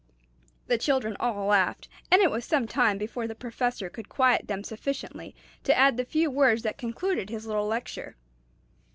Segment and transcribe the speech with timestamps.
[0.65, 4.63] '"The children all laughed, and it was some time before the Professor could quiet them
[4.63, 8.15] sufficiently to add the few words that concluded his little lecture.